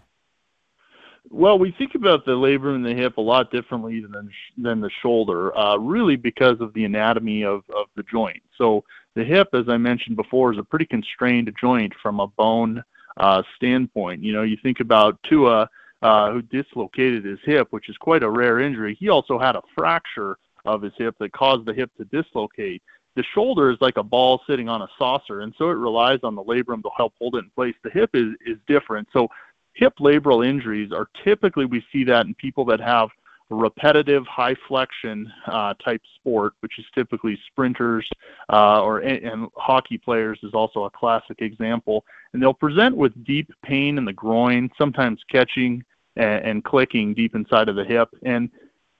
Well, 1.30 1.58
we 1.58 1.72
think 1.72 1.94
about 1.94 2.24
the 2.24 2.32
labrum 2.32 2.76
and 2.76 2.86
the 2.86 2.94
hip 2.94 3.16
a 3.16 3.20
lot 3.20 3.50
differently 3.50 4.00
than 4.00 4.30
than 4.56 4.80
the 4.80 4.90
shoulder, 5.02 5.56
uh, 5.56 5.76
really 5.76 6.16
because 6.16 6.60
of 6.60 6.72
the 6.74 6.84
anatomy 6.84 7.42
of, 7.42 7.64
of 7.74 7.86
the 7.96 8.04
joint. 8.04 8.42
So 8.56 8.84
the 9.14 9.24
hip, 9.24 9.48
as 9.52 9.68
I 9.68 9.76
mentioned 9.76 10.16
before, 10.16 10.52
is 10.52 10.58
a 10.58 10.62
pretty 10.62 10.86
constrained 10.86 11.52
joint 11.60 11.92
from 12.00 12.20
a 12.20 12.28
bone 12.28 12.84
uh, 13.16 13.42
standpoint. 13.56 14.22
You 14.22 14.32
know, 14.32 14.42
you 14.42 14.56
think 14.62 14.78
about 14.80 15.20
Tua 15.24 15.68
uh, 16.02 16.30
who 16.30 16.42
dislocated 16.42 17.24
his 17.24 17.40
hip, 17.42 17.68
which 17.70 17.88
is 17.88 17.96
quite 17.96 18.22
a 18.22 18.30
rare 18.30 18.60
injury. 18.60 18.96
He 18.98 19.08
also 19.08 19.38
had 19.38 19.56
a 19.56 19.62
fracture 19.74 20.38
of 20.66 20.82
his 20.82 20.92
hip 20.96 21.14
that 21.20 21.32
caused 21.32 21.66
the 21.66 21.74
hip 21.74 21.90
to 21.98 22.04
dislocate. 22.06 22.82
The 23.14 23.24
shoulder 23.34 23.70
is 23.70 23.78
like 23.80 23.96
a 23.96 24.02
ball 24.02 24.42
sitting 24.48 24.68
on 24.68 24.82
a 24.82 24.88
saucer, 24.98 25.40
and 25.40 25.54
so 25.56 25.70
it 25.70 25.74
relies 25.74 26.20
on 26.22 26.34
the 26.34 26.44
labrum 26.44 26.82
to 26.82 26.90
help 26.96 27.14
hold 27.18 27.36
it 27.36 27.44
in 27.44 27.50
place. 27.54 27.74
The 27.82 27.90
hip 27.90 28.10
is, 28.14 28.34
is 28.44 28.58
different. 28.66 29.08
So 29.12 29.28
hip 29.74 29.94
labral 30.00 30.46
injuries 30.46 30.92
are 30.92 31.08
typically, 31.24 31.64
we 31.64 31.84
see 31.92 32.04
that 32.04 32.26
in 32.26 32.34
people 32.34 32.64
that 32.66 32.80
have 32.80 33.08
repetitive 33.48 34.26
high 34.26 34.56
flexion 34.66 35.32
uh, 35.46 35.74
type 35.74 36.02
sport, 36.16 36.54
which 36.60 36.78
is 36.78 36.84
typically 36.94 37.38
sprinters 37.46 38.08
uh, 38.52 38.82
or 38.82 38.98
and 38.98 39.48
hockey 39.56 39.98
players 39.98 40.38
is 40.42 40.52
also 40.52 40.84
a 40.84 40.90
classic 40.90 41.40
example. 41.40 42.04
And 42.32 42.42
they'll 42.42 42.54
present 42.54 42.96
with 42.96 43.24
deep 43.24 43.50
pain 43.62 43.98
in 43.98 44.04
the 44.04 44.12
groin, 44.12 44.70
sometimes 44.76 45.20
catching 45.30 45.84
and, 46.16 46.44
and 46.44 46.64
clicking 46.64 47.14
deep 47.14 47.34
inside 47.34 47.68
of 47.68 47.76
the 47.76 47.84
hip. 47.84 48.08
And 48.24 48.50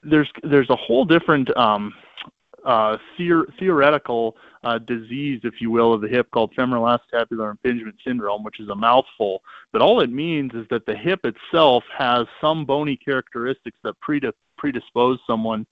there's 0.09 0.31
there's 0.43 0.71
a 0.71 0.77
whole 0.77 1.05
different 1.05 1.55
um, 1.57 1.93
uh, 2.65 2.99
theor- 3.19 3.47
theoretical 3.59 4.37
uh, 4.65 4.79
disease, 4.79 5.41
if 5.45 5.55
you 5.61 5.71
will, 5.71 5.93
of 5.93 6.01
the 6.01 6.09
hip 6.09 6.29
called 6.33 6.53
femoral 6.57 6.85
acetabular 6.85 7.53
impingement 7.53 7.95
syndrome, 8.05 8.43
which 8.43 8.59
is 8.59 8.69
a 8.69 8.75
mouthful. 8.75 9.41
But 9.73 9.83
all 9.83 10.01
it 10.01 10.11
means 10.11 10.53
is 10.55 10.67
that 10.71 10.85
the 10.87 10.97
hip 10.97 11.21
itself 11.25 11.85
has 11.97 12.27
some 12.41 12.65
bony 12.65 12.97
characteristics 12.97 13.79
that 13.85 13.95
predispose 14.59 15.19
someone 15.27 15.67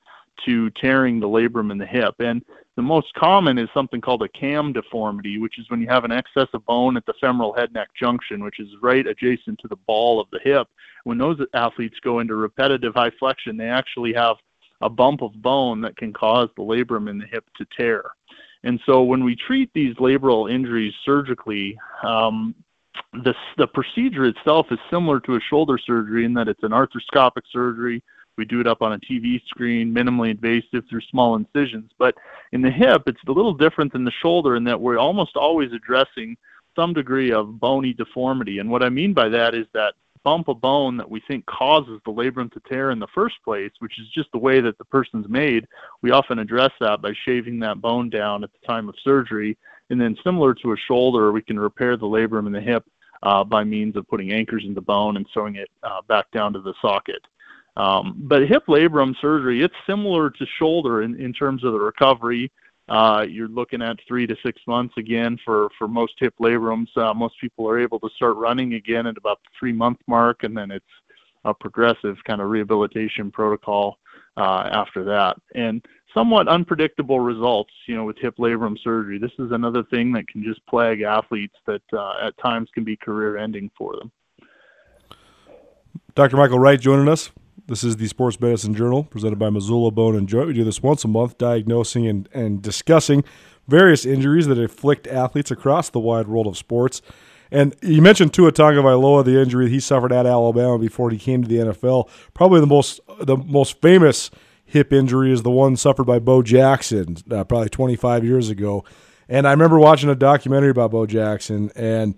to 0.46 0.70
tearing 0.70 1.20
the 1.20 1.28
labrum 1.28 1.70
in 1.70 1.78
the 1.78 1.86
hip. 1.86 2.14
And 2.18 2.44
the 2.76 2.82
most 2.82 3.12
common 3.14 3.58
is 3.58 3.68
something 3.72 4.00
called 4.00 4.22
a 4.22 4.28
cam 4.28 4.72
deformity, 4.72 5.38
which 5.38 5.58
is 5.58 5.70
when 5.70 5.80
you 5.80 5.88
have 5.88 6.04
an 6.04 6.12
excess 6.12 6.48
of 6.54 6.64
bone 6.66 6.96
at 6.96 7.06
the 7.06 7.14
femoral 7.20 7.54
head 7.54 7.72
neck 7.72 7.88
junction, 7.98 8.42
which 8.42 8.58
is 8.58 8.68
right 8.82 9.06
adjacent 9.06 9.58
to 9.60 9.68
the 9.68 9.76
ball 9.86 10.20
of 10.20 10.26
the 10.32 10.40
hip. 10.42 10.68
When 11.04 11.18
those 11.18 11.38
athletes 11.54 11.96
go 12.02 12.18
into 12.18 12.34
repetitive 12.34 12.94
high 12.94 13.12
flexion, 13.18 13.56
they 13.56 13.68
actually 13.68 14.12
have 14.14 14.36
a 14.80 14.90
bump 14.90 15.22
of 15.22 15.40
bone 15.40 15.80
that 15.82 15.96
can 15.96 16.12
cause 16.12 16.48
the 16.56 16.62
labrum 16.62 17.08
in 17.08 17.18
the 17.18 17.26
hip 17.26 17.44
to 17.56 17.66
tear. 17.76 18.04
And 18.64 18.80
so 18.86 19.02
when 19.02 19.22
we 19.22 19.36
treat 19.36 19.70
these 19.74 19.94
labral 19.96 20.50
injuries 20.50 20.94
surgically, 21.04 21.78
um, 22.02 22.54
the, 23.12 23.34
the 23.58 23.66
procedure 23.66 24.24
itself 24.24 24.66
is 24.70 24.78
similar 24.90 25.20
to 25.20 25.36
a 25.36 25.40
shoulder 25.48 25.78
surgery 25.78 26.24
in 26.24 26.34
that 26.34 26.48
it's 26.48 26.62
an 26.62 26.72
arthroscopic 26.72 27.42
surgery. 27.52 28.02
We 28.36 28.44
do 28.44 28.60
it 28.60 28.66
up 28.66 28.82
on 28.82 28.92
a 28.92 28.98
TV 28.98 29.42
screen, 29.46 29.94
minimally 29.94 30.30
invasive 30.30 30.84
through 30.88 31.02
small 31.10 31.36
incisions. 31.36 31.90
But 31.98 32.14
in 32.52 32.62
the 32.62 32.70
hip, 32.70 33.02
it's 33.06 33.20
a 33.26 33.32
little 33.32 33.54
different 33.54 33.92
than 33.92 34.04
the 34.04 34.12
shoulder 34.22 34.56
in 34.56 34.64
that 34.64 34.80
we're 34.80 34.98
almost 34.98 35.36
always 35.36 35.72
addressing 35.72 36.36
some 36.76 36.92
degree 36.92 37.32
of 37.32 37.60
bony 37.60 37.92
deformity. 37.92 38.58
And 38.58 38.70
what 38.70 38.82
I 38.82 38.88
mean 38.88 39.12
by 39.12 39.28
that 39.28 39.54
is 39.54 39.66
that 39.74 39.94
bump 40.24 40.48
of 40.48 40.60
bone 40.60 40.96
that 40.96 41.08
we 41.08 41.20
think 41.28 41.44
causes 41.46 42.00
the 42.04 42.10
labrum 42.10 42.50
to 42.52 42.60
tear 42.68 42.90
in 42.90 42.98
the 42.98 43.06
first 43.14 43.36
place, 43.44 43.70
which 43.78 43.98
is 44.00 44.08
just 44.08 44.32
the 44.32 44.38
way 44.38 44.60
that 44.60 44.76
the 44.78 44.84
person's 44.86 45.28
made, 45.28 45.68
we 46.02 46.10
often 46.10 46.38
address 46.38 46.70
that 46.80 47.02
by 47.02 47.12
shaving 47.24 47.60
that 47.60 47.80
bone 47.80 48.08
down 48.10 48.42
at 48.42 48.50
the 48.52 48.66
time 48.66 48.88
of 48.88 48.94
surgery. 49.04 49.56
And 49.90 50.00
then, 50.00 50.16
similar 50.24 50.54
to 50.54 50.72
a 50.72 50.76
shoulder, 50.88 51.30
we 51.30 51.42
can 51.42 51.60
repair 51.60 51.96
the 51.96 52.06
labrum 52.06 52.46
in 52.46 52.52
the 52.52 52.60
hip 52.60 52.84
uh, 53.22 53.44
by 53.44 53.64
means 53.64 53.96
of 53.96 54.08
putting 54.08 54.32
anchors 54.32 54.64
in 54.66 54.74
the 54.74 54.80
bone 54.80 55.16
and 55.16 55.26
sewing 55.34 55.56
it 55.56 55.70
uh, 55.82 56.00
back 56.08 56.30
down 56.32 56.54
to 56.54 56.60
the 56.60 56.74
socket. 56.80 57.22
Um, 57.76 58.14
but 58.16 58.46
hip 58.46 58.64
labrum 58.68 59.14
surgery, 59.20 59.62
it's 59.62 59.74
similar 59.86 60.30
to 60.30 60.46
shoulder 60.58 61.02
in, 61.02 61.20
in 61.20 61.32
terms 61.32 61.64
of 61.64 61.72
the 61.72 61.80
recovery. 61.80 62.50
Uh, 62.88 63.24
you're 63.28 63.48
looking 63.48 63.82
at 63.82 63.96
three 64.06 64.26
to 64.26 64.36
six 64.44 64.60
months 64.66 64.94
again 64.98 65.38
for, 65.44 65.68
for 65.78 65.88
most 65.88 66.12
hip 66.18 66.34
labrums. 66.40 66.94
Uh, 66.96 67.14
most 67.14 67.34
people 67.40 67.68
are 67.68 67.78
able 67.78 67.98
to 67.98 68.10
start 68.14 68.36
running 68.36 68.74
again 68.74 69.06
at 69.06 69.16
about 69.16 69.38
the 69.42 69.50
three 69.58 69.72
month 69.72 69.98
mark, 70.06 70.44
and 70.44 70.56
then 70.56 70.70
it's 70.70 70.84
a 71.44 71.54
progressive 71.54 72.16
kind 72.24 72.40
of 72.40 72.48
rehabilitation 72.48 73.30
protocol 73.30 73.98
uh, 74.36 74.68
after 74.70 75.02
that. 75.04 75.36
And 75.54 75.84
somewhat 76.12 76.46
unpredictable 76.46 77.20
results, 77.20 77.72
you 77.86 77.96
know, 77.96 78.04
with 78.04 78.18
hip 78.18 78.36
labrum 78.36 78.78
surgery. 78.82 79.18
This 79.18 79.32
is 79.38 79.50
another 79.50 79.82
thing 79.84 80.12
that 80.12 80.28
can 80.28 80.44
just 80.44 80.64
plague 80.66 81.02
athletes 81.02 81.56
that 81.66 81.82
uh, 81.92 82.14
at 82.22 82.38
times 82.38 82.68
can 82.72 82.84
be 82.84 82.96
career 82.96 83.36
ending 83.36 83.70
for 83.76 83.96
them. 83.96 84.12
Dr. 86.14 86.36
Michael 86.36 86.60
Wright 86.60 86.80
joining 86.80 87.08
us. 87.08 87.30
This 87.66 87.84
is 87.84 87.96
the 87.96 88.08
Sports 88.08 88.40
Medicine 88.40 88.74
Journal 88.74 89.04
presented 89.04 89.38
by 89.38 89.48
Missoula 89.50 89.90
Bone 89.90 90.16
and 90.16 90.28
Joint. 90.28 90.48
We 90.48 90.52
do 90.54 90.64
this 90.64 90.82
once 90.82 91.04
a 91.04 91.08
month, 91.08 91.38
diagnosing 91.38 92.06
and, 92.06 92.28
and 92.34 92.60
discussing 92.60 93.24
various 93.66 94.04
injuries 94.04 94.46
that 94.46 94.58
afflict 94.58 95.06
athletes 95.06 95.50
across 95.50 95.88
the 95.88 96.00
wide 96.00 96.28
world 96.28 96.46
of 96.46 96.58
sports. 96.58 97.00
And 97.50 97.74
you 97.82 98.02
mentioned 98.02 98.34
Tua 98.34 98.52
Tagovailoa, 98.52 99.24
the 99.24 99.40
injury 99.40 99.70
he 99.70 99.80
suffered 99.80 100.12
at 100.12 100.26
Alabama 100.26 100.78
before 100.78 101.10
he 101.10 101.18
came 101.18 101.42
to 101.42 101.48
the 101.48 101.72
NFL. 101.72 102.08
Probably 102.34 102.60
the 102.60 102.66
most 102.66 103.00
the 103.20 103.36
most 103.36 103.80
famous 103.80 104.30
hip 104.64 104.92
injury 104.92 105.32
is 105.32 105.42
the 105.42 105.50
one 105.50 105.76
suffered 105.76 106.04
by 106.04 106.18
Bo 106.18 106.42
Jackson, 106.42 107.16
uh, 107.30 107.44
probably 107.44 107.68
25 107.68 108.24
years 108.24 108.50
ago. 108.50 108.84
And 109.28 109.46
I 109.46 109.52
remember 109.52 109.78
watching 109.78 110.10
a 110.10 110.14
documentary 110.14 110.70
about 110.70 110.90
Bo 110.90 111.06
Jackson, 111.06 111.70
and 111.76 112.14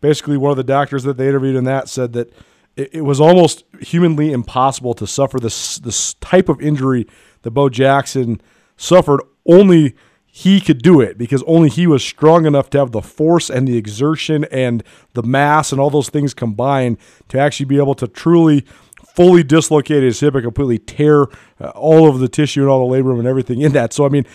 basically 0.00 0.36
one 0.36 0.50
of 0.50 0.56
the 0.56 0.64
doctors 0.64 1.02
that 1.04 1.16
they 1.16 1.28
interviewed 1.28 1.56
in 1.56 1.64
that 1.64 1.88
said 1.88 2.12
that 2.12 2.32
it, 2.76 2.96
it 2.96 3.00
was 3.02 3.20
almost 3.20 3.64
humanly 3.80 4.32
impossible 4.32 4.94
to 4.94 5.06
suffer 5.06 5.38
this 5.38 5.78
this 5.78 6.14
type 6.14 6.48
of 6.48 6.60
injury 6.60 7.06
that 7.42 7.50
Bo 7.50 7.68
Jackson 7.68 8.40
suffered. 8.76 9.20
Only 9.46 9.94
he 10.26 10.60
could 10.60 10.82
do 10.82 11.00
it 11.00 11.16
because 11.16 11.44
only 11.46 11.68
he 11.68 11.86
was 11.86 12.04
strong 12.04 12.44
enough 12.44 12.68
to 12.70 12.78
have 12.78 12.90
the 12.90 13.02
force 13.02 13.48
and 13.48 13.68
the 13.68 13.76
exertion 13.76 14.44
and 14.46 14.82
the 15.12 15.22
mass 15.22 15.70
and 15.70 15.80
all 15.80 15.90
those 15.90 16.08
things 16.08 16.34
combined 16.34 16.98
to 17.28 17.38
actually 17.38 17.66
be 17.66 17.76
able 17.76 17.94
to 17.94 18.08
truly 18.08 18.64
fully 19.14 19.44
dislocate 19.44 20.02
his 20.02 20.18
hip 20.18 20.34
and 20.34 20.42
completely 20.42 20.78
tear 20.78 21.26
uh, 21.60 21.68
all 21.76 22.08
of 22.08 22.18
the 22.18 22.28
tissue 22.28 22.62
and 22.62 22.68
all 22.68 22.88
the 22.88 22.96
labrum 22.96 23.20
and 23.20 23.28
everything 23.28 23.60
in 23.60 23.72
that. 23.72 23.92
So 23.92 24.04
I 24.04 24.08
mean, 24.08 24.26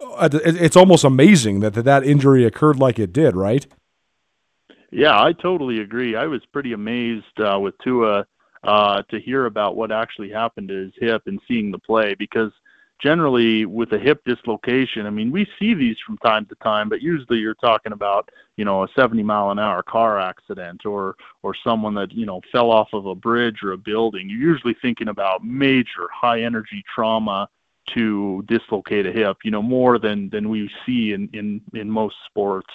uh, 0.00 0.30
it's 0.32 0.76
almost 0.76 1.04
amazing 1.04 1.60
that 1.60 1.74
that 1.74 2.04
injury 2.04 2.44
occurred 2.44 2.78
like 2.78 2.98
it 2.98 3.12
did, 3.12 3.36
right? 3.36 3.66
Yeah, 4.96 5.22
I 5.22 5.34
totally 5.34 5.80
agree. 5.80 6.16
I 6.16 6.24
was 6.24 6.40
pretty 6.54 6.72
amazed 6.72 7.38
uh, 7.38 7.60
with 7.60 7.74
Tua 7.84 8.26
uh, 8.64 9.02
to 9.10 9.20
hear 9.20 9.44
about 9.44 9.76
what 9.76 9.92
actually 9.92 10.30
happened 10.30 10.68
to 10.68 10.84
his 10.84 10.92
hip 10.98 11.24
and 11.26 11.38
seeing 11.46 11.70
the 11.70 11.78
play 11.78 12.14
because 12.14 12.50
generally 12.98 13.66
with 13.66 13.92
a 13.92 13.98
hip 13.98 14.22
dislocation, 14.24 15.04
I 15.04 15.10
mean, 15.10 15.30
we 15.30 15.46
see 15.58 15.74
these 15.74 15.98
from 16.06 16.16
time 16.16 16.46
to 16.46 16.54
time, 16.64 16.88
but 16.88 17.02
usually 17.02 17.40
you're 17.40 17.52
talking 17.56 17.92
about, 17.92 18.30
you 18.56 18.64
know, 18.64 18.84
a 18.84 18.88
70 18.96 19.22
mile 19.22 19.50
an 19.50 19.58
hour 19.58 19.82
car 19.82 20.18
accident 20.18 20.86
or 20.86 21.14
or 21.42 21.54
someone 21.62 21.92
that, 21.96 22.12
you 22.12 22.24
know, 22.24 22.40
fell 22.50 22.70
off 22.70 22.88
of 22.94 23.04
a 23.04 23.14
bridge 23.14 23.58
or 23.62 23.72
a 23.72 23.76
building. 23.76 24.30
You're 24.30 24.50
usually 24.52 24.76
thinking 24.80 25.08
about 25.08 25.44
major 25.44 26.08
high 26.10 26.40
energy 26.40 26.82
trauma 26.94 27.50
to 27.94 28.42
dislocate 28.46 29.06
a 29.06 29.12
hip, 29.12 29.38
you 29.44 29.50
know, 29.50 29.62
more 29.62 29.98
than 29.98 30.30
than 30.30 30.48
we 30.48 30.70
see 30.84 31.12
in 31.12 31.28
in 31.32 31.60
in 31.74 31.90
most 31.90 32.16
sports. 32.26 32.70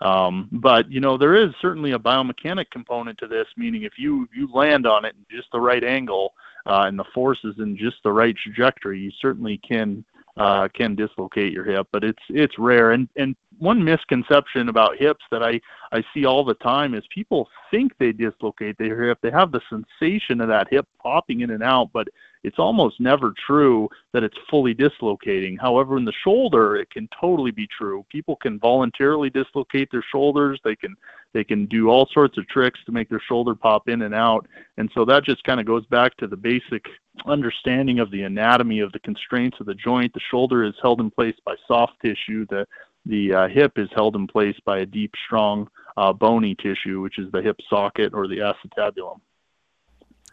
Um, 0.00 0.48
but 0.52 0.90
you 0.90 1.00
know, 1.00 1.16
there 1.16 1.36
is 1.36 1.50
certainly 1.60 1.92
a 1.92 1.98
biomechanic 1.98 2.70
component 2.70 3.18
to 3.18 3.28
this, 3.28 3.46
meaning 3.56 3.82
if 3.82 3.92
you 3.98 4.28
you 4.34 4.48
land 4.52 4.86
on 4.86 5.04
it 5.04 5.14
in 5.16 5.36
just 5.36 5.50
the 5.52 5.60
right 5.60 5.84
angle 5.84 6.34
uh, 6.66 6.84
and 6.86 6.98
the 6.98 7.04
force 7.14 7.38
is 7.44 7.54
in 7.58 7.76
just 7.76 7.96
the 8.02 8.12
right 8.12 8.36
trajectory, 8.36 8.98
you 9.00 9.10
certainly 9.20 9.58
can 9.58 10.04
uh, 10.36 10.68
can 10.74 10.94
dislocate 10.94 11.52
your 11.52 11.64
hip. 11.64 11.86
But 11.92 12.04
it's 12.04 12.22
it's 12.28 12.58
rare. 12.58 12.92
And 12.92 13.08
and 13.16 13.36
one 13.62 13.84
misconception 13.84 14.68
about 14.68 14.98
hips 14.98 15.24
that 15.30 15.42
I 15.42 15.60
I 15.92 16.02
see 16.12 16.24
all 16.24 16.44
the 16.44 16.54
time 16.54 16.94
is 16.94 17.04
people 17.14 17.48
think 17.70 17.92
they 17.98 18.12
dislocate 18.12 18.76
their 18.76 19.04
hip. 19.04 19.18
They 19.22 19.30
have 19.30 19.52
the 19.52 19.60
sensation 19.70 20.40
of 20.40 20.48
that 20.48 20.68
hip 20.68 20.86
popping 21.00 21.42
in 21.42 21.50
and 21.50 21.62
out, 21.62 21.90
but 21.92 22.08
it's 22.42 22.58
almost 22.58 22.98
never 22.98 23.32
true 23.46 23.88
that 24.12 24.24
it's 24.24 24.36
fully 24.50 24.74
dislocating. 24.74 25.56
However, 25.56 25.96
in 25.96 26.04
the 26.04 26.12
shoulder, 26.24 26.76
it 26.76 26.90
can 26.90 27.08
totally 27.20 27.52
be 27.52 27.68
true. 27.68 28.04
People 28.10 28.34
can 28.34 28.58
voluntarily 28.58 29.30
dislocate 29.30 29.92
their 29.92 30.04
shoulders. 30.10 30.58
They 30.64 30.74
can 30.74 30.96
they 31.32 31.44
can 31.44 31.66
do 31.66 31.88
all 31.88 32.08
sorts 32.12 32.38
of 32.38 32.48
tricks 32.48 32.80
to 32.86 32.92
make 32.92 33.08
their 33.08 33.22
shoulder 33.28 33.54
pop 33.54 33.88
in 33.88 34.02
and 34.02 34.14
out. 34.14 34.46
And 34.76 34.90
so 34.92 35.04
that 35.04 35.24
just 35.24 35.44
kind 35.44 35.60
of 35.60 35.66
goes 35.66 35.86
back 35.86 36.16
to 36.16 36.26
the 36.26 36.36
basic 36.36 36.84
understanding 37.26 38.00
of 38.00 38.10
the 38.10 38.22
anatomy 38.22 38.80
of 38.80 38.90
the 38.92 38.98
constraints 38.98 39.60
of 39.60 39.66
the 39.66 39.74
joint. 39.74 40.12
The 40.12 40.20
shoulder 40.30 40.64
is 40.64 40.74
held 40.82 41.00
in 41.00 41.10
place 41.10 41.36
by 41.44 41.54
soft 41.68 41.94
tissue. 42.04 42.44
The 42.50 42.66
the 43.06 43.34
uh, 43.34 43.48
hip 43.48 43.72
is 43.76 43.88
held 43.94 44.16
in 44.16 44.26
place 44.26 44.56
by 44.64 44.78
a 44.78 44.86
deep, 44.86 45.12
strong, 45.26 45.68
uh, 45.96 46.12
bony 46.12 46.54
tissue, 46.54 47.00
which 47.00 47.18
is 47.18 47.30
the 47.32 47.42
hip 47.42 47.56
socket 47.68 48.14
or 48.14 48.26
the 48.26 48.38
acetabulum. 48.38 49.20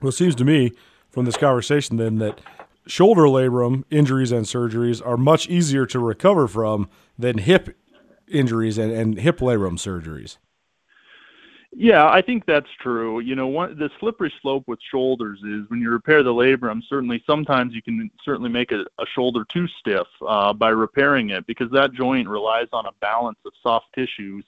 Well, 0.01 0.09
it 0.09 0.13
seems 0.13 0.35
to 0.35 0.45
me 0.45 0.71
from 1.09 1.25
this 1.25 1.37
conversation 1.37 1.97
then 1.97 2.19
that 2.19 2.39
shoulder 2.87 3.23
labrum 3.23 3.83
injuries 3.89 4.31
and 4.31 4.45
surgeries 4.45 5.05
are 5.05 5.17
much 5.17 5.47
easier 5.49 5.85
to 5.87 5.99
recover 5.99 6.47
from 6.47 6.89
than 7.17 7.39
hip 7.39 7.77
injuries 8.27 8.77
and, 8.77 8.91
and 8.91 9.19
hip 9.19 9.39
labrum 9.39 9.73
surgeries. 9.73 10.37
Yeah, 11.71 12.09
I 12.09 12.21
think 12.21 12.45
that's 12.45 12.69
true. 12.81 13.19
You 13.19 13.35
know, 13.35 13.47
one, 13.47 13.77
the 13.77 13.91
slippery 13.99 14.33
slope 14.41 14.63
with 14.67 14.79
shoulders 14.91 15.39
is 15.43 15.69
when 15.69 15.79
you 15.79 15.91
repair 15.91 16.23
the 16.23 16.33
labrum. 16.33 16.81
Certainly, 16.87 17.23
sometimes 17.27 17.75
you 17.75 17.81
can 17.83 18.09
certainly 18.25 18.49
make 18.49 18.71
a, 18.71 18.85
a 18.97 19.05
shoulder 19.13 19.45
too 19.45 19.67
stiff 19.79 20.07
uh, 20.27 20.51
by 20.51 20.69
repairing 20.69 21.29
it 21.29 21.45
because 21.45 21.69
that 21.71 21.93
joint 21.93 22.27
relies 22.27 22.67
on 22.73 22.87
a 22.87 22.91
balance 23.01 23.37
of 23.45 23.53
soft 23.61 23.85
tissues 23.93 24.43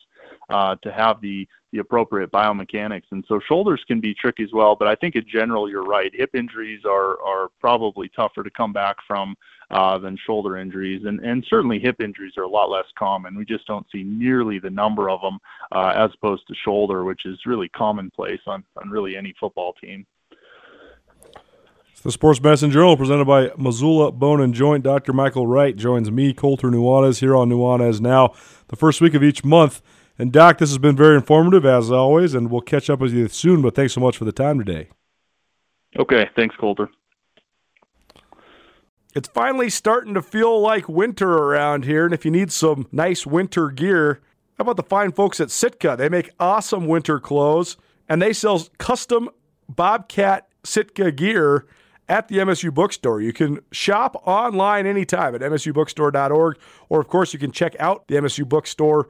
uh, 0.52 0.76
to 0.84 0.92
have 0.92 1.22
the 1.22 1.48
the 1.72 1.80
appropriate 1.80 2.32
biomechanics. 2.32 3.06
And 3.12 3.24
so 3.30 3.40
shoulders 3.48 3.82
can 3.88 4.02
be 4.02 4.14
tricky 4.14 4.44
as 4.44 4.52
well. 4.52 4.76
But 4.76 4.90
I 4.90 4.96
think 4.96 5.16
in 5.16 5.26
general, 5.26 5.70
you're 5.70 5.86
right. 5.86 6.12
Hip 6.14 6.36
injuries 6.36 6.82
are 6.86 7.22
are 7.22 7.50
probably 7.60 8.10
tougher 8.10 8.44
to 8.44 8.50
come 8.50 8.74
back 8.74 8.98
from 9.08 9.36
uh, 9.72 9.98
than 9.98 10.18
shoulder 10.26 10.58
injuries, 10.58 11.04
and 11.06 11.20
and 11.22 11.46
certainly 11.50 11.80
hip 11.80 12.02
injuries 12.02 12.34
are 12.38 12.44
a 12.44 12.50
lot 12.50 12.70
less 12.70 12.86
common. 12.98 13.38
We 13.38 13.46
just 13.46 13.66
don't 13.68 13.86
see 13.92 14.04
nearly 14.04 14.60
the 14.60 14.70
number 14.70 15.10
of 15.10 15.22
them 15.22 15.40
uh, 15.72 15.94
as 15.96 16.12
opposed 16.14 16.48
to 16.48 16.56
shoulder, 16.66 17.04
which 17.06 17.26
is 17.26 17.40
really 17.46 17.70
commonplace 17.70 18.42
on 18.48 18.64
on 18.82 18.90
really 18.90 19.16
any 19.16 19.34
football 19.40 19.74
team. 19.82 20.06
The 22.04 22.12
Sports 22.12 22.42
Medicine 22.42 22.72
Journal, 22.72 22.98
presented 22.98 23.26
by 23.26 23.52
Missoula 23.60 24.12
Bone 24.12 24.42
and 24.42 24.56
Joint. 24.56 24.84
Dr. 24.84 25.14
Michael 25.14 25.46
Wright 25.46 25.76
joins 25.76 26.10
me, 26.10 26.34
Colter 26.34 26.70
Nuanez, 26.70 27.20
here 27.20 27.36
on 27.36 27.48
Nuanez 27.48 28.02
Now, 28.02 28.34
the 28.70 28.76
first 28.76 29.02
week 29.02 29.14
of 29.14 29.22
each 29.22 29.46
month. 29.46 29.84
And, 30.22 30.32
Doc, 30.32 30.60
this 30.60 30.70
has 30.70 30.78
been 30.78 30.96
very 30.96 31.16
informative, 31.16 31.66
as 31.66 31.90
always, 31.90 32.36
and 32.36 32.52
we'll 32.52 32.62
catch 32.62 32.92
up 32.92 33.00
with 33.00 33.12
you 33.12 33.28
soon, 33.28 33.64
but 33.64 33.74
thanks 33.74 33.94
so 33.94 34.02
much 34.02 34.16
for 34.16 34.24
the 34.24 34.32
time 34.32 34.60
today. 34.60 34.90
Okay. 35.98 36.30
Thanks, 36.36 36.56
Colter. 36.56 36.92
It's 39.16 39.28
finally 39.28 39.72
starting 39.72 40.14
to 40.14 40.22
feel 40.22 40.62
like 40.62 40.88
winter 40.88 41.28
around 41.28 41.86
here, 41.86 42.06
and 42.06 42.14
if 42.14 42.24
you 42.24 42.30
need 42.30 42.52
some 42.52 42.88
nice 42.92 43.26
winter 43.26 43.72
gear, 43.72 44.22
how 44.60 44.62
about 44.62 44.78
the 44.78 44.84
fine 44.84 45.12
folks 45.12 45.40
at 45.40 45.50
Sitka? 45.50 45.96
They 45.98 46.08
make 46.08 46.30
awesome 46.40 46.86
winter 46.86 47.20
clothes, 47.20 47.78
and 48.08 48.22
they 48.22 48.32
sell 48.32 48.62
custom 48.78 49.28
Bobcat 49.70 50.48
Sitka 50.64 51.12
gear 51.12 51.66
at 52.08 52.28
the 52.28 52.38
MSU 52.38 52.72
Bookstore. 52.72 53.22
You 53.22 53.34
can 53.34 53.62
shop 53.72 54.22
online 54.28 54.86
anytime 54.86 55.34
at 55.34 55.42
msubookstore.org, 55.42 56.60
or 56.90 57.00
of 57.00 57.08
course, 57.08 57.34
you 57.34 57.40
can 57.40 57.52
check 57.52 57.76
out 57.80 58.08
the 58.08 58.18
MSU 58.18 58.48
Bookstore 58.48 59.10